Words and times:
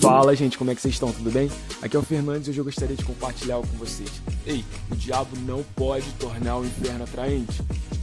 Fala 0.00 0.36
gente, 0.36 0.58
como 0.58 0.70
é 0.70 0.74
que 0.74 0.82
vocês 0.82 0.94
estão? 0.94 1.10
Tudo 1.12 1.30
bem? 1.30 1.50
Aqui 1.80 1.96
é 1.96 1.98
o 1.98 2.02
Fernandes 2.02 2.48
e 2.48 2.50
hoje 2.50 2.58
eu 2.60 2.64
gostaria 2.64 2.94
de 2.94 3.04
compartilhar 3.04 3.54
algo 3.54 3.68
com 3.68 3.78
vocês. 3.78 4.10
Ei, 4.46 4.64
o 4.90 4.96
diabo 4.96 5.30
não 5.46 5.62
pode 5.74 6.10
tornar 6.12 6.58
o 6.58 6.64
inferno 6.66 7.04
atraente, 7.04 7.62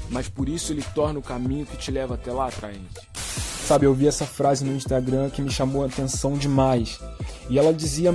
mas 0.10 0.28
por 0.28 0.50
isso 0.50 0.74
ele 0.74 0.84
torna 0.96 1.20
o 1.20 1.22
caminho 1.22 1.66
que 1.66 1.78
te 1.78 1.92
leva 1.92 2.16
até 2.16 2.32
lá 2.32 2.48
atraente. 2.48 3.08
Sabe, 3.68 3.86
eu 3.86 3.94
vi 3.94 4.08
essa 4.08 4.26
frase 4.26 4.66
no 4.66 4.74
Instagram 4.74 5.30
que 5.30 5.42
me 5.42 5.52
chamou 5.52 5.84
a 5.84 5.88
atenção 5.88 6.34
demais. 6.38 7.00
E 7.50 7.60
ela 7.60 7.74
dizia 7.74 8.12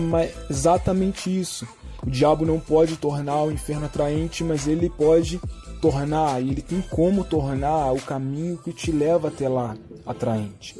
exatamente 0.50 1.28
isso. 1.28 1.66
O 2.04 2.10
diabo 2.10 2.44
não 2.44 2.58
pode 2.58 2.96
tornar 2.96 3.42
o 3.44 3.52
inferno 3.52 3.86
atraente, 3.86 4.42
mas 4.42 4.66
ele 4.66 4.90
pode 4.90 5.40
tornar, 5.80 6.40
ele 6.40 6.62
tem 6.62 6.80
como 6.80 7.24
tornar 7.24 7.92
o 7.92 8.00
caminho 8.00 8.58
que 8.58 8.72
te 8.72 8.92
leva 8.92 9.28
até 9.28 9.48
lá 9.48 9.76
atraente. 10.06 10.76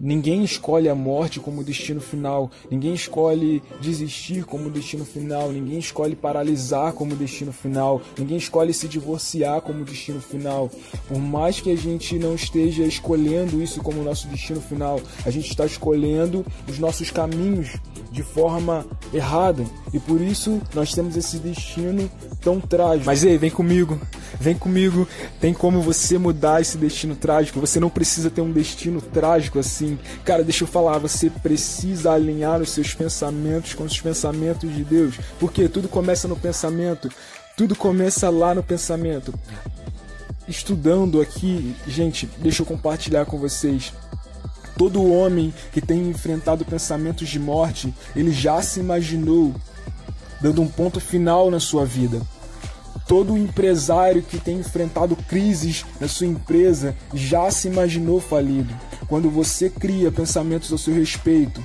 Ninguém 0.00 0.42
escolhe 0.42 0.88
a 0.88 0.94
morte 0.94 1.38
como 1.38 1.62
destino 1.62 2.00
final, 2.00 2.50
ninguém 2.70 2.94
escolhe 2.94 3.62
desistir 3.82 4.44
como 4.44 4.70
destino 4.70 5.04
final, 5.04 5.52
ninguém 5.52 5.78
escolhe 5.78 6.16
paralisar 6.16 6.94
como 6.94 7.14
destino 7.14 7.52
final, 7.52 8.00
ninguém 8.18 8.38
escolhe 8.38 8.72
se 8.72 8.88
divorciar 8.88 9.60
como 9.60 9.84
destino 9.84 10.18
final. 10.18 10.70
Por 11.06 11.18
mais 11.18 11.60
que 11.60 11.70
a 11.70 11.76
gente 11.76 12.18
não 12.18 12.34
esteja 12.34 12.82
escolhendo 12.84 13.62
isso 13.62 13.82
como 13.82 14.02
nosso 14.02 14.26
destino 14.28 14.62
final, 14.62 14.98
a 15.26 15.30
gente 15.30 15.50
está 15.50 15.66
escolhendo 15.66 16.46
os 16.66 16.78
nossos 16.78 17.10
caminhos 17.10 17.76
de 18.10 18.22
forma 18.22 18.86
errada. 19.12 19.64
E 19.92 19.98
por 19.98 20.20
isso 20.20 20.60
nós 20.74 20.94
temos 20.94 21.16
esse 21.16 21.38
destino 21.38 22.10
tão 22.40 22.58
trágico. 22.58 23.06
Mas 23.06 23.22
ei, 23.22 23.36
vem 23.36 23.50
comigo, 23.50 24.00
vem 24.38 24.56
comigo, 24.56 25.08
tem 25.40 25.54
como 25.54 25.80
você 25.80 26.18
mudar 26.18 26.60
esse 26.60 26.76
destino 26.76 27.16
trágico. 27.16 27.60
Você 27.60 27.80
não 27.80 27.90
precisa 27.90 28.30
ter 28.30 28.40
um 28.40 28.52
destino 28.52 29.00
trágico 29.00 29.58
assim 29.58 29.98
cara, 30.24 30.44
deixa 30.44 30.64
eu 30.64 30.68
falar, 30.68 30.98
você 30.98 31.30
precisa 31.30 32.12
alinhar 32.12 32.60
os 32.60 32.70
seus 32.70 32.94
pensamentos 32.94 33.74
com 33.74 33.84
os 33.84 34.00
pensamentos 34.00 34.72
de 34.72 34.84
Deus, 34.84 35.16
porque 35.38 35.68
tudo 35.68 35.88
começa 35.88 36.28
no 36.28 36.36
pensamento, 36.36 37.10
tudo 37.56 37.74
começa 37.74 38.28
lá 38.30 38.54
no 38.54 38.62
pensamento. 38.62 39.34
Estudando 40.48 41.20
aqui, 41.20 41.74
gente, 41.86 42.28
deixa 42.38 42.62
eu 42.62 42.66
compartilhar 42.66 43.24
com 43.24 43.38
vocês. 43.38 43.92
Todo 44.76 45.12
homem 45.12 45.52
que 45.72 45.80
tem 45.80 46.08
enfrentado 46.08 46.64
pensamentos 46.64 47.28
de 47.28 47.38
morte, 47.38 47.92
ele 48.16 48.32
já 48.32 48.62
se 48.62 48.80
imaginou 48.80 49.54
dando 50.40 50.62
um 50.62 50.68
ponto 50.68 50.98
final 50.98 51.50
na 51.50 51.60
sua 51.60 51.84
vida 51.84 52.20
todo 53.10 53.36
empresário 53.36 54.22
que 54.22 54.38
tem 54.38 54.60
enfrentado 54.60 55.16
crises 55.16 55.84
na 55.98 56.06
sua 56.06 56.28
empresa 56.28 56.94
já 57.12 57.50
se 57.50 57.66
imaginou 57.66 58.20
falido. 58.20 58.72
Quando 59.08 59.28
você 59.28 59.68
cria 59.68 60.12
pensamentos 60.12 60.70
ao 60.70 60.78
seu 60.78 60.94
respeito 60.94 61.60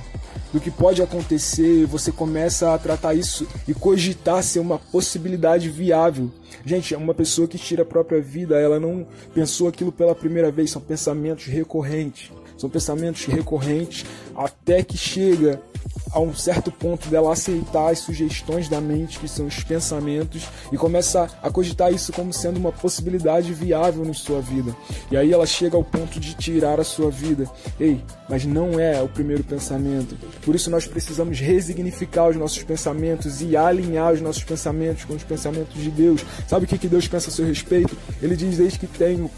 do 0.52 0.60
que 0.60 0.72
pode 0.72 1.00
acontecer, 1.00 1.86
você 1.86 2.10
começa 2.10 2.74
a 2.74 2.78
tratar 2.78 3.14
isso 3.14 3.46
e 3.68 3.72
cogitar 3.72 4.42
ser 4.42 4.58
uma 4.58 4.76
possibilidade 4.76 5.70
viável. 5.70 6.32
Gente, 6.64 6.96
uma 6.96 7.14
pessoa 7.14 7.46
que 7.46 7.58
tira 7.58 7.82
a 7.82 7.86
própria 7.86 8.20
vida, 8.20 8.58
ela 8.58 8.80
não 8.80 9.06
pensou 9.32 9.68
aquilo 9.68 9.92
pela 9.92 10.16
primeira 10.16 10.50
vez, 10.50 10.72
são 10.72 10.82
pensamentos 10.82 11.44
recorrentes. 11.44 12.32
São 12.58 12.68
pensamentos 12.68 13.24
recorrentes 13.26 14.04
até 14.34 14.82
que 14.82 14.96
chega 14.96 15.62
a 16.12 16.20
um 16.20 16.34
certo 16.34 16.70
ponto 16.70 17.08
dela 17.08 17.32
aceitar 17.32 17.90
as 17.90 17.98
sugestões 18.00 18.68
da 18.68 18.80
mente, 18.80 19.18
que 19.18 19.28
são 19.28 19.46
os 19.46 19.62
pensamentos, 19.62 20.48
e 20.72 20.76
começa 20.76 21.28
a 21.42 21.50
cogitar 21.50 21.92
isso 21.92 22.12
como 22.12 22.32
sendo 22.32 22.58
uma 22.58 22.72
possibilidade 22.72 23.52
viável 23.52 24.04
na 24.04 24.14
sua 24.14 24.40
vida. 24.40 24.74
E 25.10 25.16
aí 25.16 25.32
ela 25.32 25.46
chega 25.46 25.76
ao 25.76 25.84
ponto 25.84 26.18
de 26.18 26.34
tirar 26.34 26.80
a 26.80 26.84
sua 26.84 27.10
vida. 27.10 27.50
Ei, 27.78 28.00
mas 28.28 28.44
não 28.44 28.78
é 28.78 29.02
o 29.02 29.08
primeiro 29.08 29.44
pensamento. 29.44 30.16
Por 30.42 30.54
isso 30.54 30.70
nós 30.70 30.86
precisamos 30.86 31.38
resignificar 31.40 32.28
os 32.28 32.36
nossos 32.36 32.62
pensamentos 32.62 33.42
e 33.42 33.56
alinhar 33.56 34.12
os 34.12 34.20
nossos 34.20 34.44
pensamentos 34.44 35.04
com 35.04 35.14
os 35.14 35.22
pensamentos 35.22 35.80
de 35.80 35.90
Deus. 35.90 36.24
Sabe 36.46 36.64
o 36.64 36.68
que, 36.68 36.78
que 36.78 36.88
Deus 36.88 37.06
pensa 37.08 37.28
a 37.28 37.32
seu 37.32 37.46
respeito? 37.46 37.96
Ele 38.22 38.36
diz: 38.36 38.56
Desde 38.56 38.78
que 38.78 38.86
tenho 38.86 39.30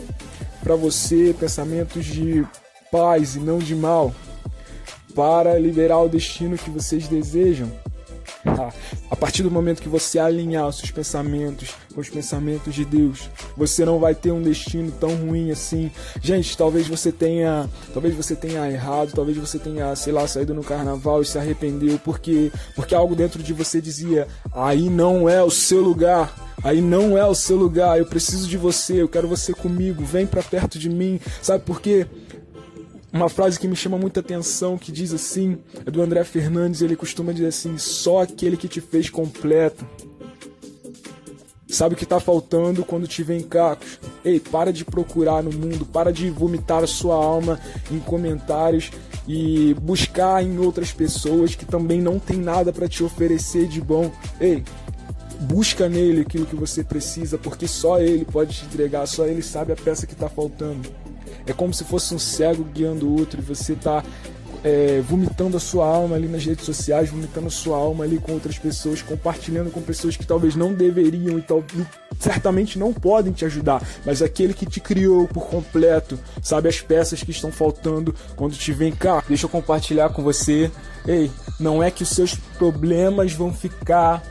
para 0.63 0.77
você 0.77 1.35
pensamentos 1.39 2.05
de 2.05 2.47
paz 2.91 3.37
e 3.37 3.39
não 3.39 3.59
de 3.59 3.75
mal 3.75 4.13
para 5.19 5.59
liberar 5.59 5.99
o 5.99 6.09
destino 6.09 6.57
que 6.57 6.71
vocês 6.71 7.09
desejam. 7.09 7.69
Tá? 8.45 8.73
A 9.11 9.17
partir 9.17 9.43
do 9.43 9.51
momento 9.51 9.83
que 9.83 9.89
você 9.89 10.17
alinhar 10.17 10.69
os 10.69 10.77
seus 10.77 10.93
pensamentos 10.93 11.75
com 11.93 12.01
os 12.01 12.09
pensamentos 12.09 12.73
de 12.73 12.85
Deus, 12.85 13.29
você 13.57 13.85
não 13.85 13.99
vai 13.99 14.15
ter 14.15 14.31
um 14.31 14.41
destino 14.41 14.93
tão 14.93 15.13
ruim 15.17 15.51
assim. 15.51 15.91
Gente, 16.23 16.57
talvez 16.57 16.87
você 16.87 17.11
tenha, 17.11 17.69
talvez 17.93 18.15
você 18.15 18.37
tenha 18.37 18.71
errado, 18.71 19.11
talvez 19.13 19.37
você 19.37 19.59
tenha, 19.59 19.97
sei 19.97 20.13
lá, 20.13 20.25
saído 20.29 20.55
no 20.55 20.63
carnaval 20.63 21.21
e 21.21 21.27
se 21.27 21.37
arrependeu 21.37 21.99
porque 22.05 22.53
porque 22.77 22.95
algo 22.95 23.17
dentro 23.17 23.43
de 23.43 23.53
você 23.53 23.81
dizia: 23.81 24.29
"Aí 24.53 24.89
não 24.89 25.29
é 25.29 25.43
o 25.43 25.51
seu 25.51 25.81
lugar". 25.81 26.33
Aí 26.63 26.81
não 26.81 27.17
é 27.17 27.25
o 27.25 27.37
seu 27.37 27.57
lugar, 27.57 27.99
eu 27.99 28.07
preciso 28.07 28.49
de 28.49 28.57
você, 28.57 29.01
eu 29.01 29.09
quero 29.09 29.29
você 29.29 29.53
comigo, 29.53 30.05
vem 30.05 30.27
para 30.27 30.43
perto 30.43 30.77
de 30.77 30.89
mim. 30.89 31.21
Sabe 31.41 31.63
por 31.65 31.81
quê? 31.81 32.05
Uma 33.13 33.29
frase 33.29 33.59
que 33.59 33.67
me 33.67 33.75
chama 33.75 33.97
muita 33.97 34.21
atenção, 34.21 34.77
que 34.77 34.93
diz 34.93 35.15
assim, 35.15 35.59
é 35.87 35.91
do 35.91 36.03
André 36.03 36.25
Fernandes, 36.25 36.83
ele 36.83 36.95
costuma 36.95 37.33
dizer 37.33 37.47
assim: 37.47 37.79
só 37.79 38.23
aquele 38.23 38.57
que 38.57 38.69
te 38.69 38.81
fez 38.81 39.09
completo. 39.09 39.87
Sabe 41.67 41.95
o 41.95 41.99
que 41.99 42.05
está 42.05 42.19
faltando 42.19 42.83
quando 42.83 43.07
te 43.07 43.23
vem 43.23 43.43
cacos? 43.43 44.01
Ei, 44.25 44.41
para 44.41 44.73
de 44.73 44.87
procurar 44.87 45.43
no 45.43 45.53
mundo, 45.53 45.85
para 45.85 46.11
de 46.11 46.31
vomitar 46.31 46.83
a 46.83 46.87
sua 46.87 47.15
alma 47.15 47.61
em 47.91 47.99
comentários 47.99 48.91
e 49.27 49.75
buscar 49.75 50.43
em 50.43 50.59
outras 50.59 50.93
pessoas 50.93 51.55
que 51.55 51.67
também 51.67 52.01
não 52.01 52.19
tem 52.19 52.39
nada 52.39 52.73
para 52.73 52.89
te 52.89 53.05
oferecer 53.05 53.69
de 53.69 53.83
bom. 53.83 54.11
Ei, 54.41 54.65
busca 55.41 55.91
nele 55.91 56.23
aquilo 56.23 56.47
que 56.47 56.57
você 56.57 56.83
precisa, 56.83 57.37
porque 57.37 57.69
só 57.69 58.01
ele 58.01 58.25
pode 58.25 58.55
te 58.57 58.65
entregar, 58.65 59.07
só 59.07 59.27
ele 59.27 59.43
sabe 59.43 59.73
a 59.73 59.77
peça 59.77 60.07
que 60.07 60.15
está 60.15 60.29
faltando. 60.29 60.89
É 61.47 61.53
como 61.53 61.73
se 61.73 61.85
fosse 61.85 62.15
um 62.15 62.19
cego 62.19 62.65
guiando 62.65 63.09
o 63.09 63.19
outro 63.19 63.41
e 63.41 63.43
você 63.43 63.75
tá 63.75 64.03
é, 64.65 65.01
vomitando 65.01 65.57
a 65.57 65.61
sua 65.61 65.87
alma 65.87 66.17
ali 66.17 66.29
nas 66.29 66.45
redes 66.45 66.65
sociais, 66.65 67.11
vomitando 67.11 67.47
a 67.47 67.51
sua 67.51 67.77
alma 67.77 68.05
ali 68.05 68.19
com 68.19 68.33
outras 68.33 68.59
pessoas, 68.59 69.03
compartilhando 69.03 69.71
com 69.71 69.81
pessoas 69.81 70.17
que 70.17 70.27
talvez 70.27 70.55
não 70.55 70.75
deveriam 70.75 71.39
e, 71.39 71.43
tal, 71.43 71.65
e 71.77 71.87
certamente 72.19 72.79
não 72.79 72.93
podem 72.93 73.33
te 73.33 73.45
ajudar, 73.45 73.83
mas 74.05 74.23
aquele 74.23 74.53
que 74.53 74.67
te 74.67 74.81
criou 74.81 75.29
por 75.29 75.47
completo, 75.47 76.19
sabe 76.43 76.69
as 76.69 76.81
peças 76.81 77.23
que 77.23 77.31
estão 77.31 77.53
faltando 77.53 78.15
quando 78.37 78.55
te 78.55 78.73
vem 78.73 78.93
cá. 78.93 79.23
Deixa 79.29 79.47
eu 79.47 79.51
compartilhar 79.51 80.11
com 80.11 80.23
você. 80.23 80.71
Ei, 81.07 81.31
não 81.59 81.83
é 81.83 81.91
que 81.91 82.03
os 82.03 82.11
seus 82.11 82.35
problemas 82.59 83.33
vão 83.33 83.53
ficar 83.53 84.23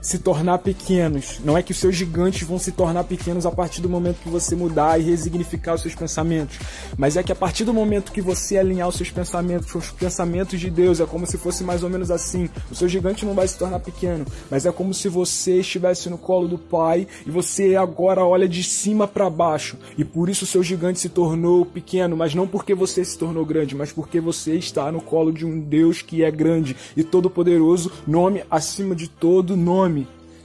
se 0.00 0.18
tornar 0.18 0.58
pequenos. 0.58 1.40
Não 1.44 1.56
é 1.56 1.62
que 1.62 1.72
os 1.72 1.78
seus 1.78 1.94
gigantes 1.94 2.46
vão 2.46 2.58
se 2.58 2.72
tornar 2.72 3.04
pequenos 3.04 3.46
a 3.46 3.50
partir 3.50 3.80
do 3.80 3.88
momento 3.88 4.22
que 4.22 4.28
você 4.28 4.56
mudar 4.56 5.00
e 5.00 5.04
resignificar 5.04 5.74
os 5.74 5.82
seus 5.82 5.94
pensamentos, 5.94 6.58
mas 6.96 7.16
é 7.16 7.22
que 7.22 7.32
a 7.32 7.36
partir 7.36 7.64
do 7.64 7.74
momento 7.74 8.12
que 8.12 8.20
você 8.20 8.58
alinhar 8.58 8.88
os 8.88 8.96
seus 8.96 9.10
pensamentos 9.10 9.70
com 9.70 9.78
os 9.78 9.90
pensamentos 9.90 10.58
de 10.58 10.70
Deus, 10.70 11.00
é 11.00 11.06
como 11.06 11.26
se 11.26 11.36
fosse 11.36 11.62
mais 11.62 11.82
ou 11.82 11.90
menos 11.90 12.10
assim. 12.10 12.48
O 12.70 12.74
seu 12.74 12.88
gigante 12.88 13.26
não 13.26 13.34
vai 13.34 13.46
se 13.46 13.58
tornar 13.58 13.80
pequeno, 13.80 14.24
mas 14.50 14.66
é 14.66 14.72
como 14.72 14.94
se 14.94 15.08
você 15.08 15.60
estivesse 15.60 16.08
no 16.08 16.18
colo 16.18 16.48
do 16.48 16.58
Pai 16.58 17.06
e 17.26 17.30
você 17.30 17.76
agora 17.76 18.24
olha 18.24 18.48
de 18.48 18.62
cima 18.62 19.06
para 19.06 19.28
baixo 19.28 19.76
e 19.98 20.04
por 20.04 20.28
isso 20.28 20.44
o 20.44 20.46
seu 20.46 20.62
gigante 20.62 21.00
se 21.00 21.08
tornou 21.08 21.64
pequeno, 21.66 22.16
mas 22.16 22.34
não 22.34 22.46
porque 22.46 22.74
você 22.74 23.04
se 23.04 23.18
tornou 23.18 23.44
grande, 23.44 23.74
mas 23.74 23.92
porque 23.92 24.20
você 24.20 24.54
está 24.54 24.90
no 24.90 25.00
colo 25.00 25.32
de 25.32 25.44
um 25.44 25.60
Deus 25.60 26.02
que 26.02 26.22
é 26.22 26.30
grande 26.30 26.76
e 26.96 27.02
todo 27.02 27.28
poderoso, 27.28 27.90
nome 28.06 28.42
acima 28.50 28.94
de 28.94 29.08
todo 29.08 29.56
nome 29.56 29.89
nome. 29.89 29.89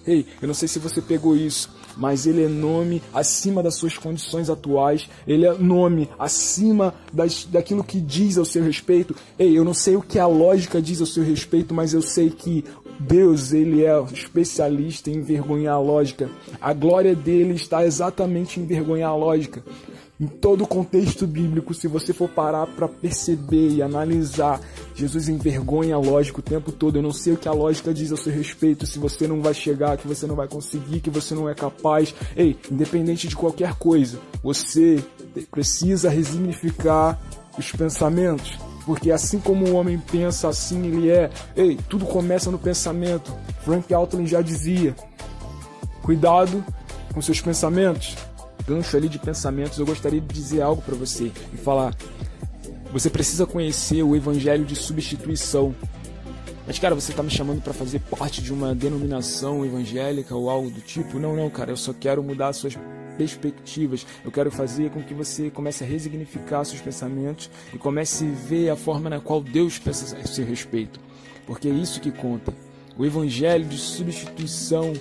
Ei, 0.08 0.26
eu 0.42 0.48
não 0.48 0.54
sei 0.54 0.68
se 0.68 0.80
você 0.80 1.02
pegou 1.02 1.36
isso, 1.36 1.70
mas 1.98 2.28
ele 2.28 2.44
é 2.44 2.48
nome 2.48 3.02
acima 3.14 3.64
das 3.64 3.76
suas 3.76 3.98
condições 3.98 4.50
atuais, 4.50 5.10
ele 5.28 5.46
é 5.46 5.54
nome 5.54 6.10
acima 6.20 6.94
das, 7.12 7.46
daquilo 7.46 7.84
que 7.84 8.00
diz 8.00 8.38
ao 8.38 8.46
seu 8.46 8.64
respeito. 8.64 9.16
Ei, 9.40 9.58
eu 9.58 9.64
não 9.64 9.74
sei 9.74 9.96
o 9.96 10.02
que 10.02 10.20
a 10.20 10.28
lógica 10.28 10.82
diz 10.82 11.00
ao 11.00 11.08
seu 11.08 11.24
respeito, 11.24 11.74
mas 11.74 11.94
eu 11.94 12.02
sei 12.02 12.30
que 12.30 12.64
Deus, 13.00 13.52
ele 13.52 13.84
é 13.84 14.02
especialista 14.14 15.10
em 15.10 15.16
envergonhar 15.16 15.76
a 15.76 15.80
lógica. 15.80 16.30
A 16.62 16.74
glória 16.74 17.16
dele 17.16 17.54
está 17.54 17.86
exatamente 17.86 18.60
em 18.60 18.64
envergonhar 18.64 19.12
a 19.12 19.16
lógica. 19.16 19.64
Em 20.18 20.28
todo 20.28 20.64
o 20.64 20.68
contexto 20.68 21.28
bíblico, 21.28 21.74
se 21.74 21.90
você 21.90 22.14
for 22.14 22.30
parar 22.30 22.68
para 22.68 22.88
perceber 22.88 23.68
e 23.72 23.82
analisar, 23.82 24.62
Jesus 24.96 25.28
envergonha 25.28 25.96
a 25.96 26.00
lógica 26.00 26.40
o 26.40 26.44
tempo 26.44 26.72
todo. 26.72 26.98
Eu 26.98 27.02
não 27.02 27.12
sei 27.12 27.34
o 27.34 27.38
que 27.38 27.50
a 27.50 27.52
lógica 27.52 27.94
diz 27.94 28.14
a 28.14 28.18
seu 28.18 28.32
respeito, 28.32 28.86
se 28.86 28.98
você 28.98 29.28
não 29.28 29.42
vai 29.42 29.54
chegar, 29.54 29.98
que 29.98 30.08
você 30.08 30.26
não 30.26 30.36
vai 30.36 30.48
conseguir, 30.48 31.02
que 31.02 31.10
você 31.10 31.36
não 31.36 31.50
é 31.50 31.54
capaz. 31.54 32.16
Ei, 32.34 32.56
independente 32.72 33.28
de 33.28 33.36
qualquer 33.36 33.74
coisa, 33.74 34.18
você 34.42 35.04
precisa 35.52 36.10
resignificar 36.10 37.20
os 37.58 37.70
pensamentos. 37.74 38.58
Porque 38.86 39.12
assim 39.12 39.40
como 39.40 39.68
o 39.68 39.76
homem 39.76 39.98
pensa, 39.98 40.48
assim 40.48 40.86
ele 40.86 41.10
é. 41.10 41.30
Ei, 41.56 41.78
tudo 41.90 42.06
começa 42.06 42.52
no 42.52 42.60
pensamento. 42.60 43.34
Frank 43.64 43.92
Altlin 43.94 44.28
já 44.28 44.42
dizia: 44.42 44.96
Cuidado 46.04 46.64
com 47.14 47.22
seus 47.22 47.42
pensamentos. 47.42 48.16
Gancho 48.68 48.96
ali 48.96 49.10
de 49.10 49.20
pensamentos, 49.20 49.78
eu 49.78 49.86
gostaria 49.86 50.22
de 50.22 50.28
dizer 50.28 50.62
algo 50.62 50.82
para 50.82 50.96
você 50.96 51.32
e 51.54 51.58
falar. 51.58 51.96
Você 52.92 53.10
precisa 53.10 53.46
conhecer 53.46 54.04
o 54.04 54.16
evangelho 54.16 54.66
de 54.66 54.76
substituição. 54.76 55.76
Mas, 56.66 56.80
cara, 56.80 56.96
você 56.96 57.14
tá 57.14 57.22
me 57.22 57.30
chamando 57.30 57.62
para 57.62 57.74
fazer 57.74 58.00
parte 58.00 58.42
de 58.42 58.52
uma 58.52 58.74
denominação 58.74 59.64
evangélica 59.66 60.36
ou 60.36 60.50
algo 60.50 60.72
do 60.72 60.82
tipo? 60.82 61.20
Não, 61.20 61.36
não, 61.36 61.50
cara, 61.50 61.72
eu 61.72 61.78
só 61.78 61.94
quero 61.94 62.24
mudar 62.24 62.54
suas 62.54 62.76
perspectivas. 63.18 64.06
Eu 64.24 64.32
quero 64.32 64.52
fazer 64.52 64.92
com 64.92 65.02
que 65.02 65.14
você 65.14 65.50
comece 65.50 65.84
a 65.84 65.88
resignificar 65.88 66.64
seus 66.64 66.82
pensamentos 66.82 67.50
e 67.74 67.78
comece 67.78 68.26
a 68.26 68.48
ver 68.48 68.70
a 68.70 68.76
forma 68.76 69.10
na 69.10 69.20
qual 69.20 69.42
Deus 69.42 69.80
pensa 69.80 70.18
a 70.18 70.28
seu 70.28 70.46
respeito. 70.46 71.00
Porque 71.46 71.68
é 71.68 71.72
isso 71.72 72.02
que 72.02 72.12
conta. 72.12 72.54
O 72.98 73.06
evangelho 73.06 73.66
de 73.66 73.78
substituição 73.78 74.94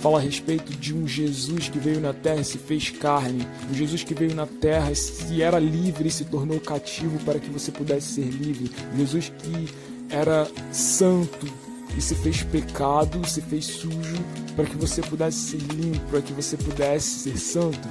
fala 0.00 0.18
a 0.18 0.20
respeito 0.20 0.70
de 0.72 0.94
um 0.94 1.08
Jesus 1.08 1.68
que 1.68 1.78
veio 1.78 1.98
na 1.98 2.12
terra 2.12 2.40
e 2.40 2.44
se 2.44 2.58
fez 2.58 2.90
carne. 2.90 3.46
Um 3.70 3.74
Jesus 3.74 4.04
que 4.04 4.12
veio 4.12 4.34
na 4.34 4.46
terra 4.46 4.92
e 5.30 5.42
era 5.42 5.58
livre 5.58 6.08
e 6.08 6.10
se 6.10 6.26
tornou 6.26 6.60
cativo 6.60 7.18
para 7.24 7.38
que 7.38 7.48
você 7.48 7.72
pudesse 7.72 8.14
ser 8.14 8.28
livre. 8.30 8.70
Jesus 8.96 9.32
que 9.38 9.68
era 10.10 10.46
santo 10.70 11.67
e 11.96 12.00
se 12.00 12.14
fez 12.14 12.42
pecado, 12.42 13.26
se 13.28 13.40
fez 13.40 13.64
sujo 13.66 14.16
para 14.54 14.64
que 14.64 14.76
você 14.76 15.00
pudesse 15.00 15.38
ser 15.38 15.58
limpo, 15.74 16.00
para 16.10 16.22
que 16.22 16.32
você 16.32 16.56
pudesse 16.56 17.06
ser 17.06 17.38
santo. 17.38 17.88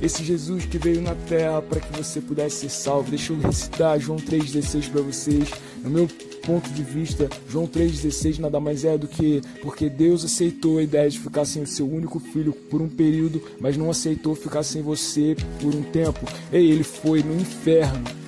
Esse 0.00 0.24
Jesus 0.24 0.66
que 0.66 0.78
veio 0.78 1.00
na 1.00 1.14
terra 1.14 1.62
para 1.62 1.80
que 1.80 1.96
você 1.96 2.20
pudesse 2.20 2.60
ser 2.60 2.70
salvo. 2.70 3.10
Deixa 3.10 3.32
eu 3.32 3.38
recitar 3.38 4.00
João 4.00 4.18
3,16 4.18 4.90
para 4.90 5.00
vocês. 5.00 5.48
No 5.82 5.90
meu 5.90 6.08
ponto 6.44 6.68
de 6.70 6.82
vista, 6.82 7.28
João 7.48 7.68
3,16 7.68 8.38
nada 8.40 8.58
mais 8.58 8.84
é 8.84 8.98
do 8.98 9.06
que 9.06 9.40
porque 9.62 9.88
Deus 9.88 10.24
aceitou 10.24 10.78
a 10.78 10.82
ideia 10.82 11.08
de 11.08 11.20
ficar 11.20 11.44
sem 11.44 11.62
o 11.62 11.66
seu 11.66 11.88
único 11.88 12.18
filho 12.18 12.52
por 12.52 12.82
um 12.82 12.88
período, 12.88 13.42
mas 13.60 13.76
não 13.76 13.90
aceitou 13.90 14.34
ficar 14.34 14.64
sem 14.64 14.82
você 14.82 15.36
por 15.60 15.74
um 15.74 15.82
tempo. 15.82 16.26
Ei, 16.52 16.70
ele 16.70 16.84
foi 16.84 17.22
no 17.22 17.34
inferno 17.40 18.21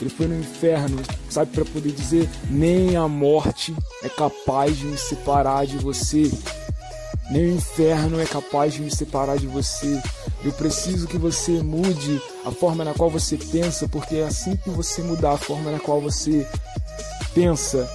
ele 0.00 0.10
foi 0.10 0.26
no 0.26 0.38
inferno, 0.38 1.02
sabe, 1.28 1.52
para 1.52 1.64
poder 1.64 1.92
dizer: 1.92 2.28
nem 2.50 2.96
a 2.96 3.08
morte 3.08 3.74
é 4.02 4.08
capaz 4.08 4.76
de 4.76 4.84
me 4.84 4.98
separar 4.98 5.66
de 5.66 5.76
você. 5.78 6.30
Nem 7.30 7.46
o 7.46 7.56
inferno 7.56 8.20
é 8.20 8.24
capaz 8.24 8.74
de 8.74 8.82
me 8.82 8.90
separar 8.90 9.36
de 9.36 9.48
você. 9.48 10.00
Eu 10.44 10.52
preciso 10.52 11.08
que 11.08 11.18
você 11.18 11.60
mude 11.62 12.22
a 12.44 12.52
forma 12.52 12.84
na 12.84 12.94
qual 12.94 13.10
você 13.10 13.36
pensa, 13.36 13.88
porque 13.88 14.16
é 14.16 14.24
assim 14.24 14.54
que 14.56 14.70
você 14.70 15.02
mudar 15.02 15.32
a 15.32 15.38
forma 15.38 15.72
na 15.72 15.80
qual 15.80 16.00
você 16.00 16.46
pensa, 17.34 17.88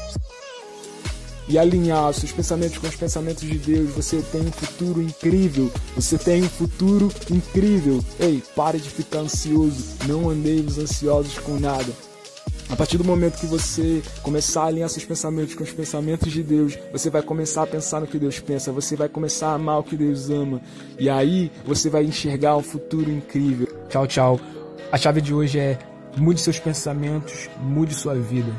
e 1.51 1.59
alinhar 1.59 2.13
seus 2.13 2.31
pensamentos 2.31 2.77
com 2.77 2.87
os 2.87 2.95
pensamentos 2.95 3.43
de 3.43 3.57
Deus, 3.57 3.89
você 3.89 4.21
tem 4.31 4.39
um 4.39 4.51
futuro 4.51 5.01
incrível. 5.01 5.69
Você 5.95 6.17
tem 6.17 6.43
um 6.43 6.49
futuro 6.49 7.11
incrível. 7.29 7.99
Ei, 8.17 8.41
pare 8.55 8.79
de 8.79 8.89
ficar 8.89 9.19
ansioso. 9.19 9.83
Não 10.07 10.29
andemos 10.29 10.77
ansiosos 10.77 11.37
com 11.39 11.59
nada. 11.59 11.91
A 12.69 12.75
partir 12.77 12.97
do 12.97 13.03
momento 13.03 13.37
que 13.37 13.45
você 13.45 14.01
começar 14.23 14.63
a 14.63 14.67
alinhar 14.67 14.87
seus 14.87 15.03
pensamentos 15.03 15.53
com 15.53 15.63
os 15.65 15.73
pensamentos 15.73 16.31
de 16.31 16.41
Deus, 16.41 16.79
você 16.89 17.09
vai 17.09 17.21
começar 17.21 17.63
a 17.63 17.67
pensar 17.67 17.99
no 17.99 18.07
que 18.07 18.17
Deus 18.17 18.39
pensa, 18.39 18.71
você 18.71 18.95
vai 18.95 19.09
começar 19.09 19.49
a 19.49 19.55
amar 19.55 19.79
o 19.79 19.83
que 19.83 19.97
Deus 19.97 20.29
ama. 20.29 20.61
E 20.97 21.09
aí 21.09 21.51
você 21.65 21.89
vai 21.89 22.05
enxergar 22.05 22.55
um 22.55 22.63
futuro 22.63 23.11
incrível. 23.11 23.67
Tchau, 23.89 24.07
tchau. 24.07 24.39
A 24.89 24.97
chave 24.97 25.19
de 25.19 25.33
hoje 25.33 25.59
é 25.59 25.77
mude 26.15 26.39
seus 26.39 26.59
pensamentos, 26.59 27.49
mude 27.61 27.93
sua 27.93 28.15
vida. 28.15 28.53